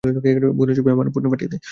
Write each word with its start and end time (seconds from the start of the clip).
বোনের 0.57 0.75
ছবি 0.77 0.89
আমার 0.91 1.07
ফোনে 1.13 1.27
পাঠিয়ে 1.31 1.51
দে। 1.51 1.57